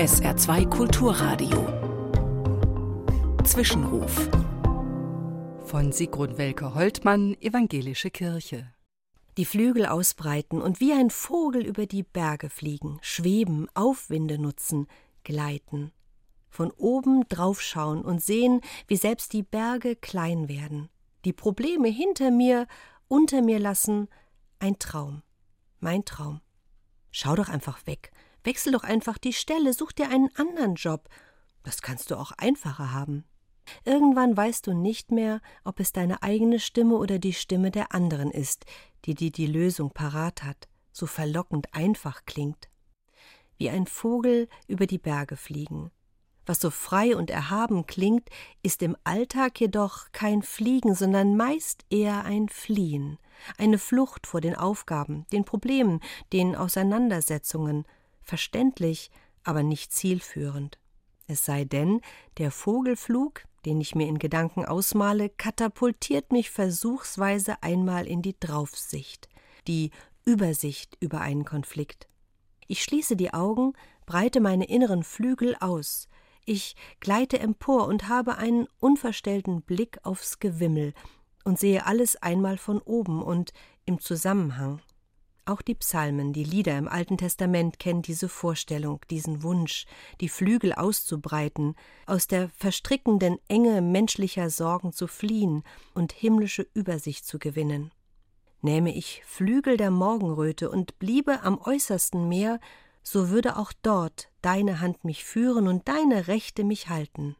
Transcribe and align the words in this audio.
SR2 0.00 0.66
Kulturradio. 0.70 1.68
Zwischenruf. 3.44 4.30
Von 5.66 5.92
Sigrun 5.92 6.38
Welke-Holtmann, 6.38 7.36
Evangelische 7.42 8.10
Kirche. 8.10 8.72
Die 9.36 9.44
Flügel 9.44 9.84
ausbreiten 9.84 10.62
und 10.62 10.80
wie 10.80 10.94
ein 10.94 11.10
Vogel 11.10 11.66
über 11.66 11.84
die 11.84 12.02
Berge 12.02 12.48
fliegen, 12.48 12.96
schweben, 13.02 13.68
Aufwinde 13.74 14.38
nutzen, 14.38 14.86
gleiten. 15.22 15.92
Von 16.48 16.70
oben 16.70 17.28
draufschauen 17.28 18.00
und 18.00 18.22
sehen, 18.22 18.62
wie 18.86 18.96
selbst 18.96 19.34
die 19.34 19.42
Berge 19.42 19.96
klein 19.96 20.48
werden. 20.48 20.88
Die 21.26 21.34
Probleme 21.34 21.88
hinter 21.88 22.30
mir, 22.30 22.66
unter 23.06 23.42
mir 23.42 23.58
lassen, 23.58 24.08
ein 24.60 24.78
Traum. 24.78 25.20
Mein 25.78 26.06
Traum. 26.06 26.40
Schau 27.10 27.34
doch 27.34 27.50
einfach 27.50 27.86
weg. 27.86 28.12
Wechsel 28.44 28.72
doch 28.72 28.84
einfach 28.84 29.18
die 29.18 29.32
Stelle, 29.32 29.72
such 29.72 29.92
dir 29.92 30.08
einen 30.08 30.34
anderen 30.36 30.74
Job. 30.74 31.08
Das 31.62 31.82
kannst 31.82 32.10
du 32.10 32.16
auch 32.16 32.32
einfacher 32.32 32.92
haben. 32.92 33.24
Irgendwann 33.84 34.36
weißt 34.36 34.66
du 34.66 34.72
nicht 34.72 35.12
mehr, 35.12 35.40
ob 35.64 35.80
es 35.80 35.92
deine 35.92 36.22
eigene 36.22 36.58
Stimme 36.58 36.96
oder 36.96 37.18
die 37.18 37.32
Stimme 37.32 37.70
der 37.70 37.94
anderen 37.94 38.30
ist, 38.30 38.64
die 39.04 39.14
dir 39.14 39.30
die 39.30 39.46
Lösung 39.46 39.90
parat 39.90 40.42
hat, 40.42 40.68
so 40.92 41.06
verlockend 41.06 41.72
einfach 41.74 42.24
klingt. 42.26 42.68
Wie 43.58 43.70
ein 43.70 43.86
Vogel 43.86 44.48
über 44.66 44.86
die 44.86 44.98
Berge 44.98 45.36
fliegen. 45.36 45.90
Was 46.46 46.60
so 46.60 46.70
frei 46.70 47.16
und 47.16 47.30
erhaben 47.30 47.86
klingt, 47.86 48.28
ist 48.62 48.82
im 48.82 48.96
Alltag 49.04 49.60
jedoch 49.60 50.10
kein 50.12 50.42
Fliegen, 50.42 50.94
sondern 50.94 51.36
meist 51.36 51.84
eher 51.90 52.24
ein 52.24 52.48
Fliehen, 52.48 53.18
eine 53.56 53.78
Flucht 53.78 54.26
vor 54.26 54.40
den 54.40 54.56
Aufgaben, 54.56 55.26
den 55.32 55.44
Problemen, 55.44 56.00
den 56.32 56.56
Auseinandersetzungen, 56.56 57.84
verständlich, 58.30 59.10
aber 59.42 59.64
nicht 59.64 59.92
zielführend. 59.92 60.78
Es 61.26 61.44
sei 61.44 61.64
denn, 61.64 62.00
der 62.38 62.52
Vogelflug, 62.52 63.42
den 63.64 63.80
ich 63.80 63.96
mir 63.96 64.06
in 64.06 64.20
Gedanken 64.20 64.64
ausmale, 64.64 65.28
katapultiert 65.28 66.30
mich 66.30 66.50
versuchsweise 66.50 67.60
einmal 67.60 68.06
in 68.06 68.22
die 68.22 68.38
Draufsicht, 68.38 69.28
die 69.66 69.90
Übersicht 70.24 70.96
über 71.00 71.20
einen 71.20 71.44
Konflikt. 71.44 72.08
Ich 72.68 72.84
schließe 72.84 73.16
die 73.16 73.34
Augen, 73.34 73.72
breite 74.06 74.40
meine 74.40 74.66
inneren 74.66 75.02
Flügel 75.02 75.56
aus, 75.58 76.08
ich 76.44 76.76
gleite 77.00 77.40
empor 77.40 77.88
und 77.88 78.08
habe 78.08 78.36
einen 78.36 78.68
unverstellten 78.78 79.62
Blick 79.62 79.98
aufs 80.04 80.38
Gewimmel 80.38 80.94
und 81.44 81.58
sehe 81.58 81.84
alles 81.84 82.14
einmal 82.16 82.58
von 82.58 82.80
oben 82.80 83.22
und 83.22 83.52
im 83.86 83.98
Zusammenhang. 83.98 84.80
Auch 85.50 85.62
die 85.62 85.74
Psalmen, 85.74 86.32
die 86.32 86.44
Lieder 86.44 86.78
im 86.78 86.86
Alten 86.86 87.18
Testament 87.18 87.80
kennen 87.80 88.02
diese 88.02 88.28
Vorstellung, 88.28 89.00
diesen 89.10 89.42
Wunsch, 89.42 89.84
die 90.20 90.28
Flügel 90.28 90.72
auszubreiten, 90.72 91.74
aus 92.06 92.28
der 92.28 92.50
verstrickenden 92.50 93.36
Enge 93.48 93.82
menschlicher 93.82 94.48
Sorgen 94.48 94.92
zu 94.92 95.08
fliehen 95.08 95.64
und 95.92 96.12
himmlische 96.12 96.68
Übersicht 96.72 97.26
zu 97.26 97.40
gewinnen. 97.40 97.90
Nähme 98.62 98.94
ich 98.94 99.24
Flügel 99.26 99.76
der 99.76 99.90
Morgenröte 99.90 100.70
und 100.70 101.00
bliebe 101.00 101.42
am 101.42 101.58
äußersten 101.58 102.28
Meer, 102.28 102.60
so 103.02 103.30
würde 103.30 103.56
auch 103.56 103.72
dort 103.82 104.28
deine 104.42 104.80
Hand 104.80 105.04
mich 105.04 105.24
führen 105.24 105.66
und 105.66 105.88
deine 105.88 106.28
Rechte 106.28 106.62
mich 106.62 106.88
halten. 106.88 107.34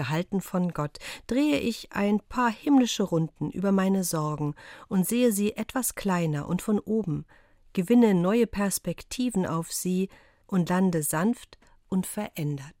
Gehalten 0.00 0.40
von 0.40 0.72
Gott, 0.72 0.96
drehe 1.26 1.58
ich 1.58 1.92
ein 1.92 2.20
paar 2.20 2.50
himmlische 2.50 3.02
Runden 3.02 3.50
über 3.50 3.70
meine 3.70 4.02
Sorgen 4.02 4.54
und 4.88 5.06
sehe 5.06 5.30
sie 5.30 5.58
etwas 5.58 5.94
kleiner 5.94 6.48
und 6.48 6.62
von 6.62 6.78
oben, 6.78 7.26
gewinne 7.74 8.14
neue 8.14 8.46
Perspektiven 8.46 9.44
auf 9.44 9.70
sie 9.70 10.08
und 10.46 10.70
lande 10.70 11.02
sanft 11.02 11.58
und 11.90 12.06
verändert. 12.06 12.72